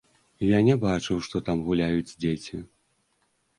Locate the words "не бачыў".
0.67-1.19